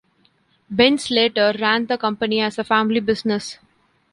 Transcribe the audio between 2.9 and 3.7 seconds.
business.